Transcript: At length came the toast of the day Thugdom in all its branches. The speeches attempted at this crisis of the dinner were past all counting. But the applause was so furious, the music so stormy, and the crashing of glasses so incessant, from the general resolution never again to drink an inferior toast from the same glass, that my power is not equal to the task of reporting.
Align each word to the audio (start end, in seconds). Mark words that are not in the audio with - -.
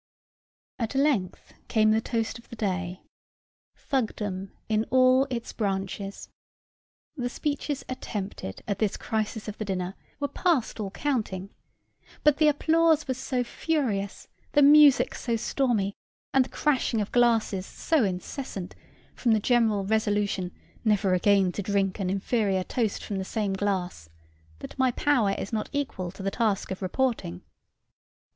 At 0.79 0.95
length 0.95 1.53
came 1.67 1.91
the 1.91 2.01
toast 2.01 2.39
of 2.39 2.49
the 2.49 2.55
day 2.55 3.01
Thugdom 3.77 4.49
in 4.67 4.83
all 4.89 5.27
its 5.29 5.53
branches. 5.53 6.27
The 7.15 7.29
speeches 7.29 7.85
attempted 7.87 8.63
at 8.67 8.79
this 8.79 8.97
crisis 8.97 9.47
of 9.47 9.59
the 9.59 9.65
dinner 9.65 9.93
were 10.19 10.27
past 10.27 10.79
all 10.79 10.89
counting. 10.89 11.51
But 12.23 12.37
the 12.37 12.47
applause 12.47 13.07
was 13.07 13.19
so 13.19 13.43
furious, 13.43 14.27
the 14.53 14.63
music 14.63 15.13
so 15.13 15.35
stormy, 15.35 15.93
and 16.33 16.45
the 16.45 16.49
crashing 16.49 16.99
of 16.99 17.11
glasses 17.11 17.67
so 17.67 18.03
incessant, 18.03 18.73
from 19.13 19.33
the 19.33 19.39
general 19.39 19.85
resolution 19.85 20.51
never 20.83 21.13
again 21.13 21.51
to 21.51 21.61
drink 21.61 21.99
an 21.99 22.09
inferior 22.09 22.63
toast 22.63 23.03
from 23.03 23.17
the 23.17 23.23
same 23.23 23.53
glass, 23.53 24.09
that 24.61 24.79
my 24.79 24.89
power 24.93 25.33
is 25.33 25.53
not 25.53 25.69
equal 25.71 26.09
to 26.09 26.23
the 26.23 26.31
task 26.31 26.71
of 26.71 26.81
reporting. 26.81 27.43